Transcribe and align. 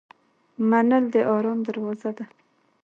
منل 0.69 1.03
د 1.13 1.15
آرام 1.35 1.59
دروازه 1.67 2.11
ده. 2.17 2.25